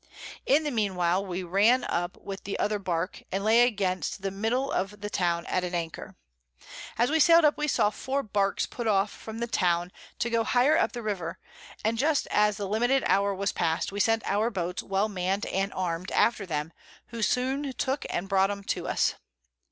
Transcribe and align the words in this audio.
In 0.47 0.63
the 0.63 0.71
mean 0.71 0.95
while 0.95 1.23
we 1.23 1.43
ran 1.43 1.83
up 1.83 2.17
with 2.17 2.43
the 2.43 2.57
other 2.57 2.79
Bark, 2.79 3.21
and 3.31 3.43
lay 3.43 3.61
against 3.61 4.23
the 4.23 4.31
Middle 4.31 4.71
of 4.71 4.99
the 5.01 5.11
Town 5.11 5.45
at 5.45 5.63
an 5.63 5.75
Anchor. 5.75 6.15
As 6.97 7.11
we 7.11 7.19
sail'd 7.19 7.45
up 7.45 7.55
we 7.55 7.67
saw 7.67 7.91
4 7.91 8.23
Barks 8.23 8.65
put 8.65 8.87
off 8.87 9.11
from 9.11 9.37
the 9.37 9.45
Town 9.45 9.91
to 10.17 10.31
go 10.31 10.43
higher 10.43 10.75
up 10.75 10.93
the 10.93 11.03
River, 11.03 11.37
and 11.85 11.99
just 11.99 12.25
as 12.31 12.57
the 12.57 12.67
limited 12.67 13.03
Hour 13.05 13.35
was 13.35 13.51
past, 13.51 13.91
we 13.91 13.99
sent 13.99 14.23
our 14.25 14.49
Boats 14.49 14.81
well 14.81 15.07
mann'd 15.07 15.45
and 15.45 15.71
arm'd 15.73 16.09
after 16.13 16.47
them, 16.47 16.73
who 17.09 17.21
soon 17.21 17.71
took 17.73 18.03
and 18.09 18.27
brought 18.27 18.49
'em 18.49 18.63
to 18.63 18.87
us. 18.87 19.13